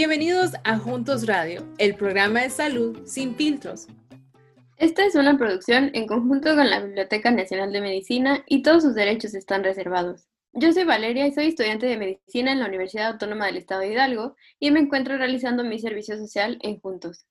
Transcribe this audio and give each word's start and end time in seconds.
Bienvenidos 0.00 0.52
a 0.64 0.78
Juntos 0.78 1.26
Radio, 1.26 1.62
el 1.76 1.94
programa 1.94 2.40
de 2.40 2.48
salud 2.48 3.06
sin 3.06 3.36
filtros. 3.36 3.86
Esta 4.78 5.04
es 5.04 5.14
una 5.14 5.36
producción 5.36 5.90
en 5.92 6.06
conjunto 6.06 6.56
con 6.56 6.70
la 6.70 6.80
Biblioteca 6.80 7.30
Nacional 7.30 7.70
de 7.70 7.82
Medicina 7.82 8.42
y 8.46 8.62
todos 8.62 8.82
sus 8.82 8.94
derechos 8.94 9.34
están 9.34 9.62
reservados. 9.62 10.26
Yo 10.54 10.72
soy 10.72 10.84
Valeria 10.84 11.26
y 11.26 11.32
soy 11.32 11.48
estudiante 11.48 11.84
de 11.84 11.98
medicina 11.98 12.50
en 12.50 12.60
la 12.60 12.68
Universidad 12.68 13.08
Autónoma 13.08 13.44
del 13.44 13.58
Estado 13.58 13.82
de 13.82 13.92
Hidalgo 13.92 14.36
y 14.58 14.70
me 14.70 14.80
encuentro 14.80 15.18
realizando 15.18 15.64
mi 15.64 15.78
servicio 15.78 16.16
social 16.16 16.58
en 16.62 16.80
Juntos. 16.80 17.26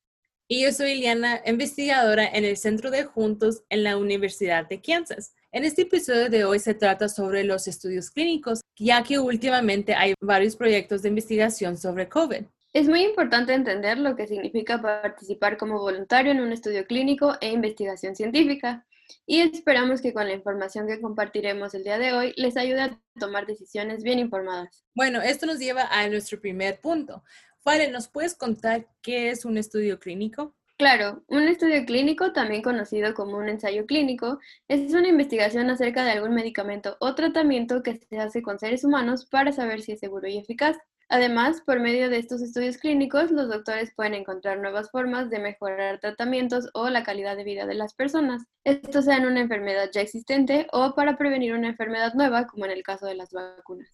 Y 0.48 0.62
yo 0.62 0.72
soy 0.72 0.92
Iliana, 0.92 1.42
investigadora 1.48 2.28
en 2.28 2.46
el 2.46 2.56
Centro 2.56 2.92
de 2.92 3.04
Juntos 3.04 3.64
en 3.70 3.82
la 3.82 3.98
Universidad 3.98 4.70
de 4.70 4.80
Kansas. 4.80 5.34
En 5.52 5.66
este 5.66 5.82
episodio 5.82 6.30
de 6.30 6.46
hoy 6.46 6.60
se 6.60 6.76
trata 6.76 7.10
sobre 7.10 7.44
los 7.44 7.68
estudios 7.68 8.12
clínicos, 8.12 8.62
ya 8.78 9.02
que 9.02 9.18
últimamente 9.18 9.96
hay 9.96 10.14
varios 10.22 10.56
proyectos 10.56 11.02
de 11.02 11.10
investigación 11.10 11.76
sobre 11.76 12.08
COVID. 12.08 12.44
Es 12.72 12.88
muy 12.88 13.02
importante 13.04 13.54
entender 13.54 13.98
lo 13.98 14.16
que 14.16 14.28
significa 14.28 14.80
participar 14.80 15.58
como 15.58 15.80
voluntario 15.80 16.32
en 16.32 16.40
un 16.40 16.52
estudio 16.52 16.86
clínico 16.86 17.36
e 17.42 17.50
investigación 17.50 18.16
científica 18.16 18.86
y 19.26 19.42
esperamos 19.42 20.02
que 20.02 20.14
con 20.14 20.28
la 20.28 20.36
información 20.36 20.86
que 20.86 21.02
compartiremos 21.02 21.74
el 21.74 21.84
día 21.84 21.98
de 21.98 22.14
hoy 22.14 22.34
les 22.38 22.58
ayude 22.58 22.82
a 22.82 23.00
tomar 23.20 23.48
decisiones 23.48 24.04
bien 24.04 24.20
informadas. 24.20 24.84
Bueno, 24.94 25.20
esto 25.20 25.48
nos 25.48 25.58
lleva 25.58 25.88
a 25.90 26.08
nuestro 26.10 26.40
primer 26.40 26.80
punto. 26.80 27.24
Fale, 27.64 27.90
¿nos 27.90 28.08
puedes 28.08 28.36
contar 28.36 28.88
qué 29.02 29.32
es 29.32 29.46
un 29.46 29.58
estudio 29.58 30.00
clínico? 30.00 30.54
Claro, 30.78 31.24
un 31.28 31.48
estudio 31.48 31.84
clínico, 31.86 32.34
también 32.34 32.62
conocido 32.62 33.16
como 33.16 33.38
un 33.38 33.50
ensayo 33.50 33.88
clínico, 33.88 34.40
es 34.68 34.94
una 34.94 35.10
investigación 35.10 35.72
acerca 35.72 36.06
de 36.06 36.12
algún 36.12 36.36
medicamento 36.36 36.98
o 37.00 37.16
tratamiento 37.16 37.82
que 37.82 37.96
se 37.96 38.20
hace 38.20 38.44
con 38.44 38.60
seres 38.60 38.84
humanos 38.84 39.26
para 39.26 39.52
saber 39.52 39.82
si 39.82 39.94
es 39.94 40.00
seguro 40.00 40.28
y 40.28 40.38
eficaz. 40.38 40.78
Además, 41.12 41.62
por 41.66 41.80
medio 41.80 42.08
de 42.08 42.20
estos 42.20 42.40
estudios 42.44 42.78
clínicos, 42.78 43.32
los 43.32 43.50
doctores 43.50 43.92
pueden 43.96 44.14
encontrar 44.14 44.60
nuevas 44.60 44.92
formas 44.92 45.32
de 45.32 45.40
mejorar 45.40 46.00
tratamientos 46.00 46.70
o 46.76 46.88
la 46.90 47.02
calidad 47.02 47.36
de 47.36 47.44
vida 47.44 47.66
de 47.66 47.74
las 47.74 47.96
personas, 47.96 48.44
esto 48.64 49.02
sea 49.02 49.18
en 49.18 49.26
una 49.26 49.40
enfermedad 49.40 49.90
ya 49.92 50.02
existente 50.02 50.68
o 50.72 50.94
para 50.94 51.18
prevenir 51.18 51.56
una 51.56 51.70
enfermedad 51.70 52.14
nueva, 52.14 52.46
como 52.46 52.66
en 52.66 52.72
el 52.72 52.84
caso 52.84 53.08
de 53.08 53.16
las 53.16 53.32
vacunas. 53.32 53.90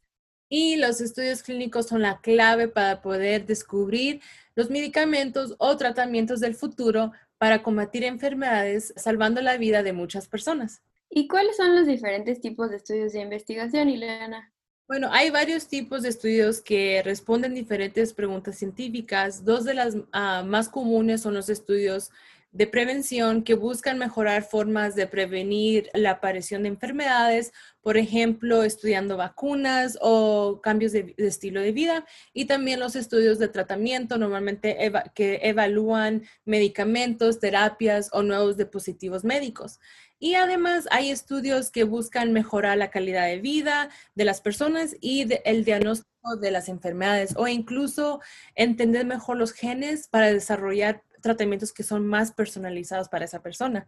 Y 0.49 0.75
los 0.75 0.99
estudios 0.99 1.41
clínicos 1.41 1.87
son 1.87 2.01
la 2.01 2.19
clave 2.19 2.67
para 2.67 3.01
poder 3.01 3.45
descubrir 3.45 4.21
los 4.53 4.69
medicamentos 4.69 5.55
o 5.57 5.77
tratamientos 5.77 6.41
del 6.41 6.53
futuro 6.53 7.13
para 7.37 7.63
combatir 7.63 8.03
enfermedades, 8.03 8.93
salvando 8.97 9.41
la 9.41 9.55
vida 9.55 9.83
de 9.83 9.93
muchas 9.93 10.27
personas. 10.27 10.81
¿Y 11.09 11.29
cuáles 11.29 11.55
son 11.55 11.75
los 11.75 11.87
diferentes 11.87 12.41
tipos 12.41 12.69
de 12.71 12.75
estudios 12.75 13.13
de 13.13 13.21
investigación, 13.21 13.89
Ileana? 13.89 14.51
Bueno, 14.87 15.09
hay 15.11 15.31
varios 15.31 15.67
tipos 15.67 16.03
de 16.03 16.09
estudios 16.09 16.61
que 16.61 17.01
responden 17.03 17.55
diferentes 17.55 18.13
preguntas 18.13 18.57
científicas. 18.57 19.43
Dos 19.43 19.63
de 19.65 19.73
las 19.73 19.97
ah, 20.11 20.43
más 20.45 20.69
comunes 20.69 21.21
son 21.21 21.33
los 21.33 21.49
estudios 21.49 22.11
de 22.55 22.67
prevención 22.67 23.43
que 23.43 23.53
buscan 23.53 23.97
mejorar 23.99 24.43
formas 24.43 24.95
de 24.95 25.07
prevenir 25.07 25.89
la 25.93 26.11
aparición 26.11 26.63
de 26.63 26.69
enfermedades, 26.69 27.51
por 27.81 27.97
ejemplo, 27.97 28.63
estudiando 28.63 29.17
vacunas 29.17 29.97
o 29.99 30.61
cambios 30.63 30.93
de, 30.93 31.13
estilo 31.17 31.59
de 31.59 31.73
vida, 31.73 32.05
y 32.31 32.45
también 32.45 32.79
los 32.79 32.95
estudios 32.95 33.39
de 33.39 33.49
tratamiento, 33.49 34.17
normalmente 34.17 34.77
que 35.13 35.41
evalúan 35.43 36.23
medicamentos, 36.45 37.41
terapias 37.41 38.09
o 38.13 38.23
nuevos 38.23 38.55
dispositivos 38.55 39.25
médicos. 39.25 39.81
Y 40.17 40.35
además 40.35 40.87
hay 40.91 41.11
estudios 41.11 41.71
que 41.71 41.83
buscan 41.83 42.31
mejorar 42.31 42.77
la 42.77 42.89
calidad 42.89 43.27
de 43.27 43.41
vida 43.41 43.89
de 44.15 44.23
las 44.23 44.39
personas 44.39 44.95
y 45.01 45.27
el 45.43 45.65
diagnóstico 45.65 46.37
de 46.39 46.51
las 46.51 46.69
enfermedades 46.69 47.35
o 47.35 47.49
incluso 47.49 48.21
entender 48.55 49.05
mejor 49.05 49.35
los 49.35 49.51
genes 49.51 50.07
para 50.07 50.31
desarrollar 50.31 51.03
tratamientos 51.25 51.73
que 51.73 51.81
son 51.81 52.05
más 52.05 52.31
personalizados 52.31 53.09
para 53.09 53.25
esa 53.25 53.41
persona. 53.41 53.87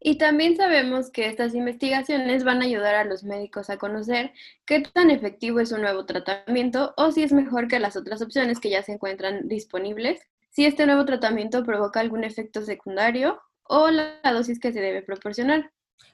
Y 0.00 0.18
también 0.18 0.56
sabemos 0.56 1.10
que 1.10 1.26
estas 1.26 1.52
investigaciones 1.56 2.44
van 2.44 2.62
a 2.62 2.66
ayudar 2.66 2.94
a 2.94 3.04
los 3.04 3.24
médicos 3.24 3.70
a 3.70 3.76
conocer 3.76 4.32
qué 4.64 4.80
tan 4.80 5.10
efectivo 5.10 5.58
es 5.58 5.72
un 5.72 5.80
nuevo 5.80 6.06
tratamiento 6.06 6.94
o 6.96 7.10
si 7.10 7.24
es 7.24 7.32
mejor 7.32 7.66
que 7.66 7.80
las 7.80 7.96
otras 7.96 8.22
opciones 8.22 8.60
que 8.60 8.70
ya 8.70 8.84
se 8.84 8.92
encuentran 8.92 9.48
disponibles, 9.48 10.20
si 10.50 10.64
este 10.64 10.86
nuevo 10.86 11.04
tratamiento 11.04 11.64
provoca 11.64 11.98
algún 11.98 12.22
efecto 12.22 12.62
secundario 12.62 13.40
o 13.64 13.90
la 13.90 14.20
dosis 14.32 14.60
que 14.60 14.72
se 14.72 14.80
debe 14.80 15.02
proporcionar. 15.02 15.72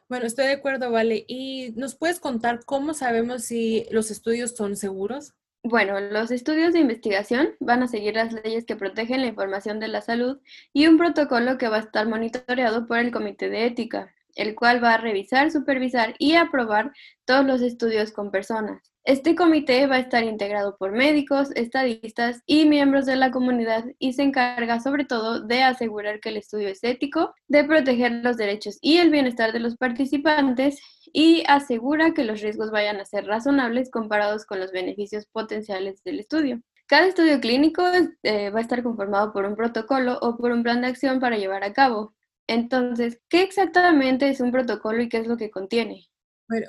Bueno, 0.08 0.24
estoy 0.24 0.46
de 0.46 0.52
acuerdo, 0.52 0.90
Vale. 0.90 1.24
¿Y 1.28 1.72
nos 1.76 1.96
puedes 1.96 2.18
contar 2.18 2.64
cómo 2.64 2.94
sabemos 2.94 3.44
si 3.44 3.86
los 3.90 4.10
estudios 4.10 4.52
son 4.52 4.76
seguros? 4.76 5.34
Bueno, 5.64 6.00
los 6.00 6.32
estudios 6.32 6.72
de 6.72 6.80
investigación 6.80 7.54
van 7.60 7.84
a 7.84 7.88
seguir 7.88 8.16
las 8.16 8.32
leyes 8.32 8.64
que 8.64 8.74
protegen 8.74 9.20
la 9.20 9.28
información 9.28 9.78
de 9.78 9.86
la 9.86 10.00
salud 10.00 10.40
y 10.72 10.88
un 10.88 10.98
protocolo 10.98 11.56
que 11.56 11.68
va 11.68 11.76
a 11.76 11.80
estar 11.80 12.08
monitoreado 12.08 12.88
por 12.88 12.98
el 12.98 13.12
Comité 13.12 13.48
de 13.48 13.66
Ética, 13.66 14.12
el 14.34 14.56
cual 14.56 14.82
va 14.82 14.94
a 14.94 14.98
revisar, 14.98 15.52
supervisar 15.52 16.16
y 16.18 16.34
aprobar 16.34 16.92
todos 17.24 17.46
los 17.46 17.62
estudios 17.62 18.10
con 18.10 18.32
personas. 18.32 18.82
Este 19.04 19.34
comité 19.34 19.86
va 19.88 19.96
a 19.96 20.00
estar 20.00 20.22
integrado 20.24 20.76
por 20.76 20.92
médicos, 20.92 21.50
estadistas 21.56 22.42
y 22.46 22.66
miembros 22.66 23.04
de 23.06 23.16
la 23.16 23.30
comunidad 23.30 23.84
y 23.98 24.12
se 24.12 24.22
encarga 24.22 24.80
sobre 24.80 25.04
todo 25.04 25.40
de 25.40 25.62
asegurar 25.62 26.20
que 26.20 26.28
el 26.28 26.36
estudio 26.36 26.68
es 26.68 26.84
ético, 26.84 27.34
de 27.48 27.64
proteger 27.64 28.12
los 28.12 28.36
derechos 28.36 28.78
y 28.80 28.98
el 28.98 29.10
bienestar 29.10 29.52
de 29.52 29.58
los 29.58 29.76
participantes 29.76 30.80
y 31.12 31.44
asegura 31.46 32.14
que 32.14 32.24
los 32.24 32.40
riesgos 32.40 32.70
vayan 32.70 32.98
a 33.00 33.04
ser 33.04 33.26
razonables 33.26 33.90
comparados 33.90 34.46
con 34.46 34.60
los 34.60 34.72
beneficios 34.72 35.26
potenciales 35.26 36.02
del 36.04 36.20
estudio. 36.20 36.60
Cada 36.86 37.06
estudio 37.06 37.40
clínico 37.40 37.84
eh, 38.22 38.50
va 38.50 38.58
a 38.58 38.62
estar 38.62 38.82
conformado 38.82 39.32
por 39.32 39.44
un 39.44 39.54
protocolo 39.54 40.18
o 40.20 40.36
por 40.36 40.52
un 40.52 40.62
plan 40.62 40.80
de 40.80 40.88
acción 40.88 41.20
para 41.20 41.36
llevar 41.36 41.64
a 41.64 41.72
cabo. 41.72 42.14
Entonces, 42.46 43.20
¿qué 43.28 43.42
exactamente 43.42 44.28
es 44.28 44.40
un 44.40 44.50
protocolo 44.50 45.02
y 45.02 45.08
qué 45.08 45.18
es 45.18 45.26
lo 45.26 45.36
que 45.36 45.50
contiene? 45.50 46.08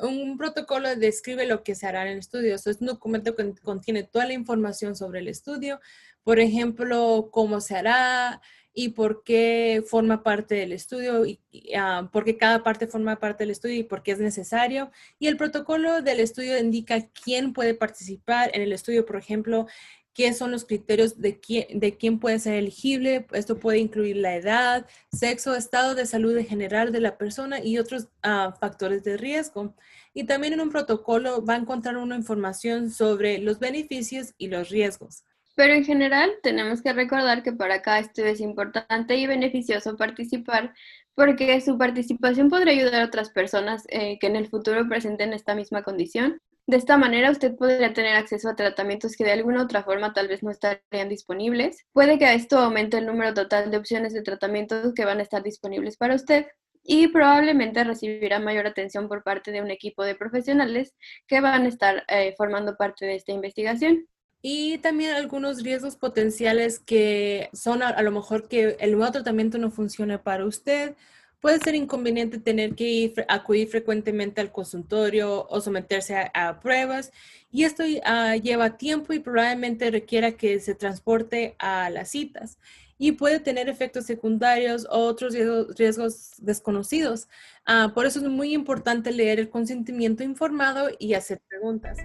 un 0.02 0.38
protocolo 0.38 0.96
describe 0.96 1.46
lo 1.46 1.62
que 1.62 1.76
se 1.76 1.86
hará 1.86 2.04
en 2.04 2.14
el 2.14 2.20
estudio. 2.20 2.56
es 2.56 2.66
un 2.66 2.88
documento 2.88 3.36
que 3.36 3.54
contiene 3.62 4.04
toda 4.04 4.26
la 4.26 4.34
información 4.34 4.96
sobre 4.96 5.20
el 5.20 5.28
estudio, 5.28 5.82
por 6.24 6.40
ejemplo, 6.40 7.30
cómo 7.32 7.60
se 7.60 7.76
hará 7.76 8.42
y 8.74 8.90
por 8.90 9.24
qué 9.24 9.84
forma 9.88 10.24
parte 10.24 10.56
del 10.56 10.72
estudio, 10.72 11.26
y, 11.26 11.40
ah, 11.78 12.10
por 12.12 12.26
cada 12.38 12.64
parte 12.64 12.88
forma 12.88 13.18
parte 13.18 13.44
del 13.44 13.52
estudio 13.52 13.76
y 13.76 13.84
por 13.84 14.04
qué 14.04 14.12
es 14.12 14.20
necesario. 14.20 14.92
Y 15.20 15.28
el 15.28 15.38
protocolo 15.38 16.02
del 16.02 16.20
estudio 16.20 16.58
indica 16.58 17.08
quién 17.24 17.54
puede 17.54 17.76
participar 17.76 18.52
en 18.54 18.62
el 18.64 18.74
estudio, 18.74 19.06
por 19.06 19.18
ejemplo, 19.18 19.68
qué 20.14 20.34
son 20.34 20.52
los 20.52 20.66
criterios 20.66 21.20
de 21.20 21.40
quién, 21.40 21.80
de 21.80 21.98
quién 21.98 22.20
puede 22.20 22.40
ser 22.40 22.56
elegible. 22.56 23.28
Esto 23.34 23.60
puede 23.60 23.80
incluir 23.80 24.18
la 24.18 24.36
edad, 24.36 24.88
sexo, 25.12 25.56
estado 25.56 25.96
de 25.96 26.06
salud 26.06 26.38
en 26.38 26.46
general 26.46 26.92
de 26.92 27.00
la 27.02 27.18
persona 27.18 27.60
y 27.64 27.78
otros 27.78 28.08
ah, 28.24 28.56
factores 28.60 29.04
de 29.04 29.18
riesgo. 29.18 29.76
Y 30.14 30.26
también 30.26 30.54
en 30.54 30.62
un 30.62 30.72
protocolo 30.72 31.44
va 31.44 31.56
a 31.56 31.58
encontrar 31.58 31.98
una 31.98 32.16
información 32.16 32.92
sobre 32.92 33.40
los 33.40 33.60
beneficios 33.60 34.34
y 34.38 34.48
los 34.48 34.70
riesgos. 34.70 35.24
Pero 35.56 35.74
en 35.74 35.86
general 35.86 36.32
tenemos 36.42 36.82
que 36.82 36.94
recordar 36.94 37.44
que 37.44 37.54
para 37.54 37.82
cada 37.82 38.00
estudio 38.00 38.32
es 38.32 38.42
importante 38.42 39.16
y 39.18 39.28
beneficioso 39.28 39.96
participar 39.98 40.74
porque 41.16 41.62
su 41.62 41.78
participación 41.78 42.50
podría 42.50 42.74
ayudar 42.74 43.02
a 43.02 43.06
otras 43.06 43.30
personas 43.30 43.84
eh, 43.90 44.18
que 44.20 44.28
en 44.28 44.36
el 44.36 44.48
futuro 44.48 44.88
presenten 44.90 45.34
esta 45.34 45.54
misma 45.54 45.84
condición 45.84 46.40
de 46.66 46.78
esta 46.78 46.98
manera 46.98 47.30
usted 47.30 47.56
podría 47.56 47.92
tener 47.94 48.16
acceso 48.16 48.48
a 48.50 48.56
tratamientos 48.56 49.18
que 49.18 49.26
de 49.26 49.34
alguna 49.34 49.64
otra 49.64 49.84
forma 49.84 50.14
tal 50.14 50.30
vez 50.30 50.44
no 50.44 50.52
estarían 50.52 51.10
disponibles. 51.10 51.86
Puede 51.92 52.18
que 52.18 52.34
esto 52.34 52.58
aumente 52.58 52.98
el 52.98 53.06
número 53.06 53.34
total 53.34 53.70
de 53.70 53.78
opciones 53.78 54.14
de 54.14 54.22
tratamientos 54.22 54.94
que 54.94 55.04
van 55.04 55.20
a 55.20 55.24
estar 55.24 55.44
disponibles 55.44 55.98
para 55.98 56.16
usted 56.16 56.48
y 56.82 57.10
probablemente 57.10 57.84
recibirá 57.84 58.40
mayor 58.40 58.66
atención 58.66 59.10
por 59.10 59.24
parte 59.24 59.52
de 59.52 59.62
un 59.62 59.72
equipo 59.72 60.06
de 60.06 60.16
profesionales 60.16 60.94
que 61.28 61.42
van 61.42 61.66
a 61.66 61.68
estar 61.68 62.06
eh, 62.08 62.34
formando 62.38 62.76
parte 62.78 63.06
de 63.06 63.16
esta 63.16 63.34
investigación. 63.34 64.08
Y 64.44 64.78
también 64.80 65.16
algunos 65.16 65.64
riesgos 65.64 65.96
potenciales 65.96 66.78
que 66.80 67.50
son 67.54 67.82
a, 67.82 67.90
a 67.90 68.04
lo 68.04 68.12
mejor 68.12 68.48
que 68.48 68.78
el 68.80 68.92
nuevo 68.92 69.12
tratamiento 69.12 69.58
no 69.58 69.72
funcione 69.72 70.20
para 70.20 70.46
usted 70.46 70.96
Puede 71.44 71.60
ser 71.60 71.76
inconveniente 71.76 72.40
tener 72.40 72.74
que 72.74 72.86
ir, 72.86 73.26
acudir 73.28 73.68
frecuentemente 73.68 74.40
al 74.40 74.54
consultorio 74.54 75.46
o 75.50 75.60
someterse 75.60 76.32
a, 76.34 76.62
pruebas 76.62 77.12
y 77.52 77.66
esto 77.66 77.84
ah, 78.06 78.38
lleva 78.38 78.78
tiempo 78.78 79.12
y 79.12 79.20
probablemente 79.20 79.92
requiera 79.92 80.38
que 80.38 80.62
se 80.62 80.74
transporte 80.74 81.58
a 81.60 81.90
las 81.90 82.12
citas 82.12 82.60
y 82.98 83.12
puede 83.12 83.42
tener 83.42 83.68
efectos 83.68 84.06
secundarios 84.06 84.88
o 84.90 85.00
otros 85.00 85.36
riesgos, 85.78 86.32
desconocidos. 86.38 87.28
Ah, 87.66 87.92
por 87.94 88.06
eso 88.06 88.20
es 88.20 88.26
muy 88.30 88.54
importante 88.54 89.12
leer 89.12 89.42
el 89.42 89.50
consentimiento 89.50 90.24
informado 90.24 90.92
y 90.98 91.14
hacer 91.14 91.42
preguntas. 91.50 91.98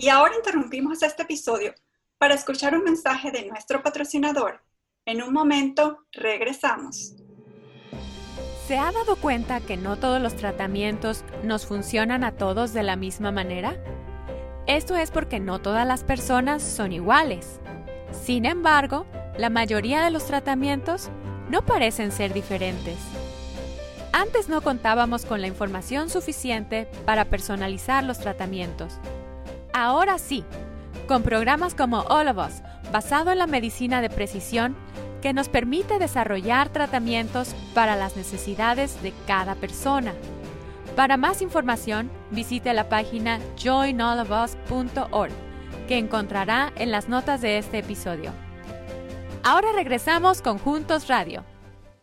Y 0.00 0.08
ahora 0.08 0.34
interrumpimos 0.34 1.02
este 1.02 1.24
episodio 1.24 1.74
para 2.16 2.32
escuchar 2.32 2.74
un 2.74 2.84
mensaje 2.84 3.30
de 3.30 3.44
nuestro 3.44 3.82
patrocinador. 3.82 4.62
En 5.04 5.22
un 5.22 5.30
momento 5.30 6.06
regresamos. 6.12 7.16
¿Se 8.66 8.78
ha 8.78 8.92
dado 8.92 9.16
cuenta 9.16 9.60
que 9.60 9.76
no 9.76 9.98
todos 9.98 10.18
los 10.22 10.36
tratamientos 10.36 11.22
nos 11.42 11.66
funcionan 11.66 12.24
a 12.24 12.32
todos 12.32 12.72
de 12.72 12.82
la 12.82 12.96
misma 12.96 13.30
manera? 13.30 13.76
Esto 14.66 14.96
es 14.96 15.10
porque 15.10 15.38
no 15.38 15.60
todas 15.60 15.86
las 15.86 16.02
personas 16.02 16.62
son 16.62 16.92
iguales. 16.92 17.60
Sin 18.24 18.46
embargo, 18.46 19.04
la 19.36 19.50
mayoría 19.50 20.02
de 20.02 20.10
los 20.10 20.24
tratamientos 20.24 21.10
no 21.50 21.66
parecen 21.66 22.10
ser 22.10 22.32
diferentes. 22.32 22.96
Antes 24.12 24.48
no 24.48 24.62
contábamos 24.62 25.26
con 25.26 25.42
la 25.42 25.46
información 25.46 26.08
suficiente 26.08 26.88
para 27.04 27.26
personalizar 27.26 28.02
los 28.02 28.18
tratamientos. 28.18 28.98
Ahora 29.72 30.18
sí, 30.18 30.44
con 31.06 31.22
programas 31.22 31.74
como 31.74 32.00
All 32.02 32.28
of 32.28 32.38
Us, 32.38 32.62
basado 32.92 33.30
en 33.30 33.38
la 33.38 33.46
medicina 33.46 34.00
de 34.00 34.10
precisión, 34.10 34.76
que 35.22 35.32
nos 35.32 35.48
permite 35.48 35.98
desarrollar 35.98 36.70
tratamientos 36.70 37.54
para 37.74 37.94
las 37.94 38.16
necesidades 38.16 39.00
de 39.02 39.12
cada 39.26 39.54
persona. 39.54 40.12
Para 40.96 41.16
más 41.16 41.40
información, 41.40 42.10
visite 42.30 42.72
la 42.74 42.88
página 42.88 43.38
joinallofus.org, 43.62 45.32
que 45.86 45.98
encontrará 45.98 46.72
en 46.76 46.90
las 46.90 47.08
notas 47.08 47.40
de 47.40 47.58
este 47.58 47.78
episodio. 47.78 48.32
Ahora 49.44 49.72
regresamos 49.72 50.42
con 50.42 50.58
Juntos 50.58 51.06
Radio. 51.06 51.44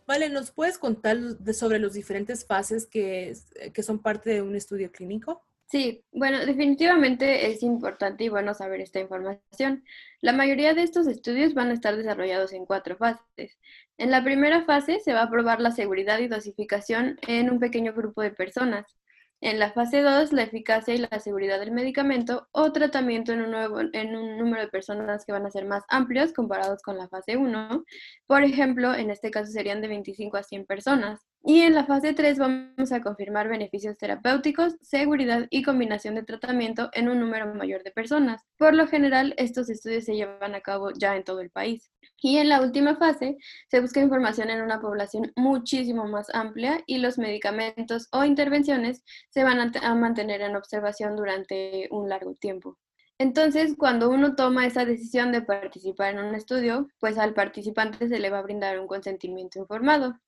Vale, 0.06 0.30
¿nos 0.30 0.50
puedes 0.52 0.78
contar 0.78 1.18
sobre 1.52 1.78
las 1.78 1.92
diferentes 1.92 2.46
fases 2.46 2.86
que, 2.86 3.36
que 3.74 3.82
son 3.82 3.98
parte 3.98 4.30
de 4.30 4.42
un 4.42 4.56
estudio 4.56 4.90
clínico? 4.90 5.42
Sí, 5.70 6.02
bueno, 6.12 6.38
definitivamente 6.46 7.50
es 7.50 7.62
importante 7.62 8.24
y 8.24 8.30
bueno 8.30 8.54
saber 8.54 8.80
esta 8.80 9.00
información. 9.00 9.84
La 10.22 10.32
mayoría 10.32 10.72
de 10.72 10.82
estos 10.82 11.06
estudios 11.06 11.52
van 11.52 11.68
a 11.68 11.74
estar 11.74 11.94
desarrollados 11.94 12.54
en 12.54 12.64
cuatro 12.64 12.96
fases. 12.96 13.58
En 13.98 14.10
la 14.10 14.24
primera 14.24 14.64
fase 14.64 14.98
se 15.00 15.12
va 15.12 15.22
a 15.22 15.30
probar 15.30 15.60
la 15.60 15.72
seguridad 15.72 16.20
y 16.20 16.28
dosificación 16.28 17.18
en 17.26 17.50
un 17.50 17.58
pequeño 17.60 17.92
grupo 17.92 18.22
de 18.22 18.30
personas. 18.30 18.96
En 19.40 19.60
la 19.60 19.70
fase 19.70 20.00
2, 20.00 20.32
la 20.32 20.42
eficacia 20.42 20.94
y 20.94 20.98
la 20.98 21.20
seguridad 21.20 21.60
del 21.60 21.70
medicamento 21.70 22.48
o 22.50 22.72
tratamiento 22.72 23.32
en 23.32 23.42
un, 23.42 23.52
nuevo, 23.52 23.80
en 23.80 24.16
un 24.16 24.36
número 24.36 24.62
de 24.62 24.68
personas 24.68 25.24
que 25.24 25.32
van 25.32 25.46
a 25.46 25.50
ser 25.50 25.64
más 25.64 25.84
amplios 25.88 26.32
comparados 26.32 26.82
con 26.82 26.96
la 26.98 27.08
fase 27.08 27.36
1. 27.36 27.84
Por 28.26 28.42
ejemplo, 28.42 28.94
en 28.94 29.10
este 29.10 29.30
caso 29.30 29.52
serían 29.52 29.80
de 29.80 29.88
25 29.88 30.36
a 30.38 30.42
100 30.42 30.66
personas. 30.66 31.20
Y 31.44 31.60
en 31.60 31.74
la 31.74 31.86
fase 31.86 32.12
3 32.12 32.38
vamos 32.38 32.92
a 32.92 33.00
confirmar 33.00 33.48
beneficios 33.48 33.96
terapéuticos, 33.96 34.74
seguridad 34.82 35.46
y 35.50 35.62
combinación 35.62 36.16
de 36.16 36.24
tratamiento 36.24 36.90
en 36.92 37.08
un 37.08 37.20
número 37.20 37.54
mayor 37.54 37.82
de 37.84 37.90
personas. 37.90 38.42
Por 38.58 38.74
lo 38.74 38.86
general, 38.86 39.34
estos 39.38 39.70
estudios 39.70 40.04
se 40.04 40.14
llevan 40.14 40.54
a 40.54 40.60
cabo 40.60 40.90
ya 40.92 41.16
en 41.16 41.24
todo 41.24 41.40
el 41.40 41.50
país. 41.50 41.90
Y 42.20 42.38
en 42.38 42.48
la 42.48 42.60
última 42.60 42.96
fase 42.96 43.36
se 43.70 43.80
busca 43.80 44.00
información 44.00 44.50
en 44.50 44.60
una 44.60 44.80
población 44.80 45.32
muchísimo 45.36 46.06
más 46.06 46.28
amplia 46.34 46.82
y 46.86 46.98
los 46.98 47.16
medicamentos 47.16 48.08
o 48.10 48.24
intervenciones 48.24 49.04
se 49.30 49.44
van 49.44 49.60
a, 49.60 49.94
mantener 49.94 50.40
en 50.40 50.56
observación 50.56 51.14
durante 51.16 51.88
un 51.92 52.08
largo 52.08 52.34
tiempo. 52.34 52.76
Entonces, 53.18 53.74
cuando 53.76 54.10
uno 54.10 54.34
toma 54.36 54.66
esa 54.66 54.84
decisión 54.84 55.32
de 55.32 55.42
participar 55.42 56.14
en 56.14 56.24
un 56.24 56.34
estudio, 56.34 56.88
pues 57.00 57.18
al 57.18 57.34
participante 57.34 58.08
se 58.08 58.18
le 58.18 58.30
va 58.30 58.38
a 58.38 58.42
brindar 58.42 58.78
un 58.80 58.86
consentimiento 58.86 59.58
informado. 59.58 60.18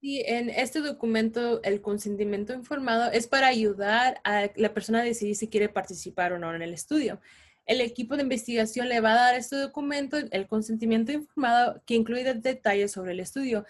Y 0.00 0.20
en 0.26 0.50
este 0.50 0.80
documento, 0.80 1.62
el 1.62 1.80
consentimiento 1.80 2.52
informado 2.52 3.10
es 3.10 3.26
para 3.26 3.48
ayudar 3.48 4.20
a 4.24 4.50
la 4.56 4.74
persona 4.74 5.00
a 5.00 5.04
decidir 5.04 5.36
si 5.36 5.48
quiere 5.48 5.68
participar 5.68 6.32
o 6.32 6.38
no 6.38 6.54
en 6.54 6.62
el 6.62 6.74
estudio 6.74 7.20
el 7.66 7.80
equipo 7.80 8.16
de 8.16 8.22
investigación 8.22 8.88
le 8.88 9.00
va 9.00 9.12
a 9.12 9.16
dar 9.16 9.34
este 9.34 9.56
documento, 9.56 10.16
el 10.16 10.46
consentimiento 10.46 11.12
informado, 11.12 11.82
que 11.84 11.94
incluye 11.94 12.34
detalles 12.34 12.92
sobre 12.92 13.12
el 13.12 13.20
estudio. 13.20 13.66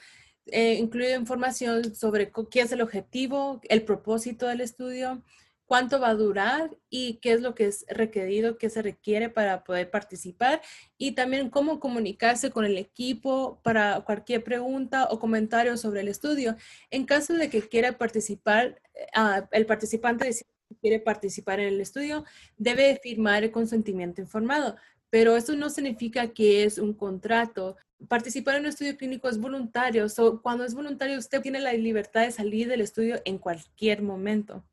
Eh, 0.47 0.75
incluye 0.75 1.17
información 1.17 1.95
sobre 1.95 2.31
qué 2.51 2.61
es 2.61 2.73
el 2.73 2.83
objetivo, 2.83 3.61
el 3.69 3.83
propósito 3.85 4.47
del 4.47 4.61
estudio, 4.61 5.23
cuánto 5.67 6.01
va 6.01 6.11
a 6.11 6.15
durar 6.15 6.77
y 6.89 7.15
qué 7.17 7.33
es 7.33 7.43
lo 7.43 7.55
que 7.55 7.67
es 7.67 7.85
requerido, 7.89 8.57
qué 8.59 8.71
se 8.71 8.83
requiere 8.83 9.29
para 9.29 9.65
poder 9.65 9.91
participar 9.91 10.63
y 10.97 11.13
también 11.13 11.51
cómo 11.51 11.81
comunicarse 11.81 12.51
con 12.51 12.65
el 12.65 12.79
equipo 12.79 13.61
para 13.63 14.01
cualquier 14.01 14.45
pregunta 14.45 15.09
o 15.11 15.19
comentario 15.19 15.77
sobre 15.77 16.01
el 16.01 16.09
estudio. 16.09 16.57
En 16.91 17.05
caso 17.05 17.35
de 17.35 17.51
que 17.51 17.69
quiera 17.69 17.99
participar, 17.99 18.81
eh, 18.95 19.07
ah, 19.15 19.49
el 19.53 19.67
participante 19.67 20.25
decide 20.25 20.51
quiere 20.81 21.01
participar 21.01 21.61
en 21.61 21.69
el 21.69 21.81
estudio, 21.81 22.25
debe 22.57 22.99
firmar 23.03 23.45
el 23.45 23.53
consentimiento 23.53 24.21
informado. 24.21 24.77
Pero 25.11 25.37
eso 25.37 25.55
no 25.57 25.71
significa 25.71 26.29
que 26.33 26.65
es 26.65 26.79
un 26.79 26.93
contrato. 26.95 27.77
Participar 28.09 28.57
en 28.57 28.63
un 28.63 28.67
estudio 28.67 28.97
clínico 28.97 29.29
es 29.29 29.39
voluntario. 29.39 30.07
cuando 30.43 30.65
es 30.65 30.75
voluntario, 30.75 31.19
usted 31.19 31.41
tiene 31.41 31.61
la 31.61 31.73
libertad 31.73 32.23
de 32.23 32.33
salir 32.33 32.69
del 32.69 32.81
estudio 32.81 33.21
en 33.25 33.39
cualquier 33.39 34.03
momento. 34.03 34.65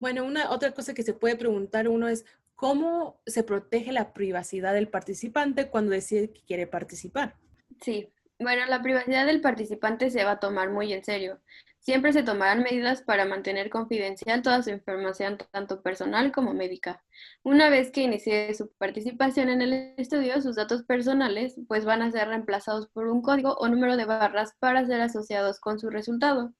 Bueno, 0.00 0.24
una 0.24 0.50
otra 0.50 0.72
cosa 0.72 0.94
que 0.94 1.02
se 1.02 1.12
puede 1.12 1.36
preguntar 1.36 1.86
uno 1.88 2.08
es 2.08 2.24
cómo 2.56 3.20
se 3.26 3.44
protege 3.44 3.92
la 3.92 4.12
privacidad 4.12 4.74
del 4.74 4.88
participante 4.88 5.68
cuando 5.68 5.92
decide 5.92 6.32
que 6.32 6.42
quiere 6.42 6.66
participar. 6.66 7.36
Sí, 7.80 8.12
bueno, 8.38 8.64
la 8.66 8.82
privacidad 8.82 9.26
del 9.26 9.42
participante 9.42 10.10
se 10.10 10.24
va 10.24 10.32
a 10.32 10.40
tomar 10.40 10.70
muy 10.70 10.92
en 10.94 11.04
serio. 11.04 11.40
Siempre 11.80 12.12
se 12.12 12.22
tomarán 12.22 12.62
medidas 12.62 13.02
para 13.02 13.26
mantener 13.26 13.68
confidencial 13.68 14.42
toda 14.42 14.62
su 14.62 14.70
información, 14.70 15.38
tanto 15.50 15.82
personal 15.82 16.32
como 16.32 16.54
médica. 16.54 17.02
Una 17.42 17.68
vez 17.70 17.90
que 17.90 18.02
inicie 18.02 18.54
su 18.54 18.70
participación 18.72 19.48
en 19.48 19.62
el 19.62 19.94
estudio, 19.96 20.40
sus 20.40 20.56
datos 20.56 20.82
personales 20.84 21.56
pues 21.68 21.84
van 21.84 22.02
a 22.02 22.10
ser 22.10 22.28
reemplazados 22.28 22.88
por 22.88 23.08
un 23.08 23.22
código 23.22 23.54
o 23.54 23.68
número 23.68 23.96
de 23.96 24.04
barras 24.06 24.54
para 24.58 24.86
ser 24.86 25.00
asociados 25.00 25.60
con 25.60 25.78
su 25.78 25.90
resultado. 25.90 26.54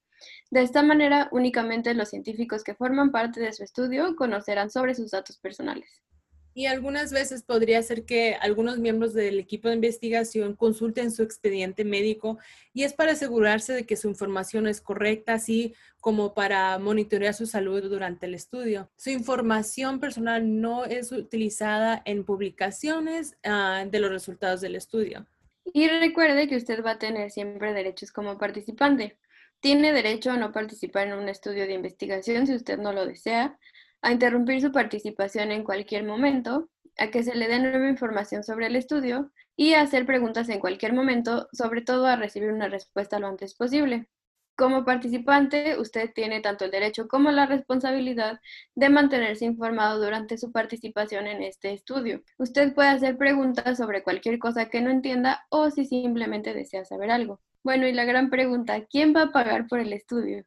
De 0.51 0.63
esta 0.63 0.83
manera, 0.83 1.29
únicamente 1.33 1.95
los 1.95 2.11
científicos 2.11 2.65
que 2.65 2.75
forman 2.75 3.11
parte 3.11 3.41
de 3.41 3.53
su 3.53 3.63
estudio 3.63 4.17
conocerán 4.17 4.71
sobre 4.71 4.95
sus 4.95 5.11
datos 5.11 5.39
personales. 5.39 6.03
Y 6.53 6.67
algunas 6.67 7.13
veces 7.13 7.45
podría 7.45 7.81
ser 7.83 8.05
que 8.05 8.35
algunos 8.35 8.79
miembros 8.79 9.15
del 9.15 9.39
equipo 9.39 9.69
de 9.69 9.77
investigación 9.77 10.57
consulten 10.57 11.13
su 11.13 11.23
expediente 11.23 11.85
médico 11.85 12.39
y 12.75 12.83
es 12.83 12.93
para 12.93 13.13
asegurarse 13.13 13.73
de 13.73 13.87
que 13.87 13.97
su 13.97 14.09
información 14.09 14.67
es 14.67 14.81
correcta, 14.81 15.35
así 15.35 15.75
como 16.01 16.35
para 16.35 16.77
monitorear 16.79 17.35
su 17.35 17.47
salud 17.47 17.83
durante 17.89 18.27
el 18.27 18.35
estudio. 18.35 18.91
Su 18.97 19.11
información 19.11 20.01
personal 20.01 20.61
no 20.61 20.85
es 20.87 21.13
utilizada 21.13 22.03
en 22.05 22.25
publicaciones 22.25 23.37
ah, 23.45 23.85
de 23.89 24.01
los 24.01 24.11
resultados 24.11 24.61
del 24.61 24.75
estudio. 24.75 25.27
Y 25.73 25.87
recuerde 25.89 26.49
que 26.49 26.57
usted 26.57 26.85
va 26.85 26.93
a 26.93 26.99
tener 26.99 27.31
siempre 27.31 27.73
derechos 27.73 28.11
como 28.11 28.39
participante. 28.39 29.17
Tiene 29.61 29.93
derecho 29.93 30.31
a 30.31 30.37
no 30.37 30.53
participar 30.53 31.09
en 31.09 31.15
un 31.15 31.29
estudio 31.29 31.67
de 31.67 31.75
investigación 31.75 32.47
si 32.47 32.55
usted 32.55 32.79
no 32.79 32.93
lo 32.93 33.07
desea 33.07 33.59
a 34.03 34.12
interrumpir 34.12 34.61
su 34.62 34.73
participación 34.73 35.52
en 35.52 35.64
cualquier 35.64 36.05
momento, 36.05 36.71
a 36.99 37.11
que 37.11 37.23
se 37.23 37.35
le 37.35 37.47
dé 37.49 37.59
nueva 37.59 37.88
información 37.88 38.43
sobre 38.43 38.67
el 38.67 38.76
estudio 38.76 39.31
y 39.57 39.75
a 39.75 39.83
hacer 39.83 40.07
preguntas 40.07 40.49
en 40.49 40.61
cualquier 40.61 40.95
momento, 40.95 41.49
sobre 41.52 41.83
todo 41.83 42.07
a 42.07 42.17
recibir 42.17 42.50
una 42.50 42.69
respuesta 42.69 43.19
lo 43.19 43.26
antes 43.26 43.55
posible. 43.55 44.09
Como 44.57 44.85
participante, 44.85 45.79
usted 45.79 46.11
tiene 46.14 46.40
tanto 46.40 46.64
el 46.64 46.71
derecho 46.71 47.09
como 47.09 47.31
la 47.31 47.47
responsabilidad 47.47 48.40
de 48.75 48.88
mantenerse 48.90 49.45
informado 49.45 50.02
durante 50.02 50.38
su 50.38 50.52
participación 50.52 51.26
en 51.26 51.43
este 51.43 51.73
estudio. 51.73 52.23
Usted 52.38 52.75
puede 52.75 52.88
hacer 52.88 53.17
preguntas 53.19 53.79
sobre 53.79 54.02
cualquier 54.02 54.38
cosa 54.38 54.71
que 54.71 54.81
no 54.81 54.90
entienda 54.90 55.47
o 55.50 55.71
si 55.71 55.85
simplemente 55.85 56.55
desea 56.55 56.85
saber 56.85 57.11
algo. 57.11 57.40
Bueno, 57.62 57.87
y 57.87 57.93
la 57.93 58.05
gran 58.05 58.31
pregunta, 58.31 58.87
¿quién 58.87 59.14
va 59.14 59.23
a 59.23 59.33
pagar 59.33 59.67
por 59.69 59.81
el 59.81 59.93
estudio? 59.93 60.45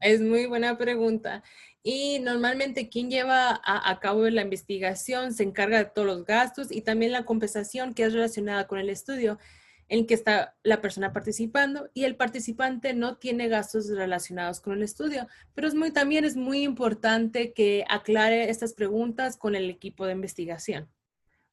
Es 0.00 0.20
muy 0.20 0.46
buena 0.46 0.78
pregunta. 0.78 1.42
Y 1.82 2.20
normalmente 2.20 2.88
quien 2.88 3.10
lleva 3.10 3.60
a, 3.64 3.98
cabo 4.00 4.28
la 4.30 4.42
investigación 4.42 5.32
se 5.32 5.42
encarga 5.42 5.78
de 5.78 5.84
todos 5.86 6.06
los 6.06 6.24
gastos 6.24 6.70
y 6.70 6.82
también 6.82 7.10
la 7.10 7.24
compensación 7.24 7.92
que 7.92 8.04
es 8.04 8.12
relacionada 8.12 8.68
con 8.68 8.78
el 8.78 8.88
estudio 8.88 9.38
en 9.88 10.06
que 10.06 10.14
está 10.14 10.54
la 10.62 10.80
persona 10.80 11.12
participando 11.12 11.90
y 11.92 12.04
el 12.04 12.14
participante 12.16 12.94
no 12.94 13.16
tiene 13.16 13.48
gastos 13.48 13.88
relacionados 13.88 14.60
con 14.60 14.74
el 14.74 14.82
estudio. 14.84 15.26
Pero 15.54 15.66
es 15.66 15.74
muy, 15.74 15.90
también 15.90 16.24
es 16.24 16.36
muy 16.36 16.62
importante 16.62 17.52
que 17.52 17.84
aclare 17.88 18.48
estas 18.48 18.74
preguntas 18.74 19.36
con 19.36 19.56
el 19.56 19.68
equipo 19.68 20.06
de 20.06 20.12
investigación. 20.12 20.88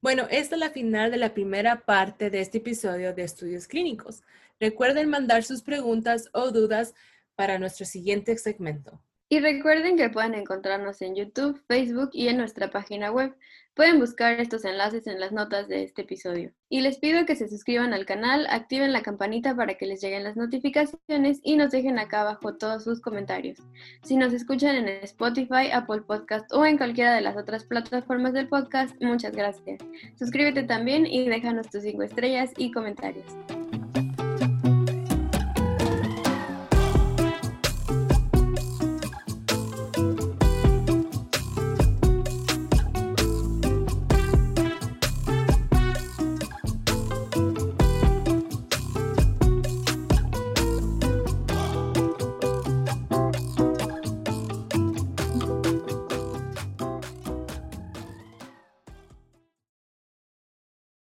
Bueno, 0.02 0.28
esta 0.30 0.56
es 0.56 0.60
la 0.62 0.70
final 0.70 1.12
de 1.12 1.18
la 1.18 1.34
primera 1.34 1.82
parte 1.82 2.30
de 2.30 2.40
este 2.40 2.60
episodio 2.60 3.14
de 3.14 3.24
estudios 3.24 3.68
clínicos. 3.68 4.22
Recuerden 4.58 5.10
mandar 5.10 5.44
sus 5.44 5.62
preguntas 5.62 6.30
o 6.32 6.52
dudas 6.52 6.96
para 7.36 7.60
nuestro 7.60 7.86
siguiente 7.86 8.38
segmento. 8.38 9.02
Y 9.32 9.40
recuerden 9.40 9.96
que 9.96 10.10
pueden 10.10 10.34
encontrarnos 10.34 11.04
en 11.04 11.16
YouTube, 11.16 11.62
Facebook 11.68 12.10
y 12.14 12.30
en 12.30 12.38
nuestra 12.38 12.72
página 12.72 13.12
web. 13.12 13.36
Pueden 13.76 14.00
buscar 14.00 14.40
estos 14.40 14.66
enlaces 14.66 15.06
en 15.06 15.20
las 15.20 15.32
notas 15.32 15.68
de 15.68 15.84
este 15.84 16.02
episodio. 16.02 16.52
Y 16.68 16.82
les 16.82 16.98
pido 16.98 17.26
que 17.28 17.36
se 17.36 17.48
suscriban 17.48 17.94
al 17.94 18.08
canal, 18.08 18.48
activen 18.50 18.92
la 18.92 19.04
campanita 19.04 19.56
para 19.56 19.76
que 19.76 19.86
les 19.86 20.02
lleguen 20.02 20.24
las 20.24 20.36
notificaciones 20.36 21.40
y 21.44 21.58
nos 21.58 21.70
dejen 21.70 22.00
acá 22.00 22.22
abajo 22.22 22.58
todos 22.58 22.84
sus 22.84 23.02
comentarios. 23.02 23.60
Si 24.04 24.18
nos 24.18 24.34
escuchan 24.34 24.76
en 24.76 24.88
Spotify, 25.04 25.70
Apple 25.72 26.02
Podcast 26.02 26.52
o 26.52 26.66
en 26.66 26.78
cualquiera 26.78 27.14
de 27.14 27.22
las 27.22 27.38
otras 27.38 27.64
plataformas 27.66 28.34
del 28.34 28.50
podcast, 28.50 29.00
muchas 29.00 29.34
gracias. 29.34 29.80
Suscríbete 30.18 30.64
también 30.64 31.06
y 31.06 31.30
déjanos 31.30 31.70
tus 31.70 31.84
5 31.84 32.02
estrellas 32.02 32.52
y 32.58 32.72
comentarios. 32.72 33.28